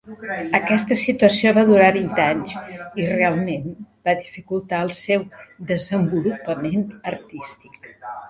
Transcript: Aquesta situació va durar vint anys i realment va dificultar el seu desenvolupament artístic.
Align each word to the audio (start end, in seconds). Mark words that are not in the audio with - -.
Aquesta 0.59 0.95
situació 1.01 1.51
va 1.57 1.63
durar 1.67 1.89
vint 1.97 2.15
anys 2.23 2.55
i 3.01 3.05
realment 3.11 3.69
va 4.09 4.15
dificultar 4.23 4.79
el 4.85 4.91
seu 5.01 5.27
desenvolupament 5.73 6.89
artístic. 7.13 7.89